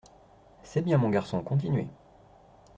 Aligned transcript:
C’est 0.63 0.81
bien, 0.81 0.97
mon 0.97 1.11
garçon, 1.11 1.43
continuez! 1.43 1.87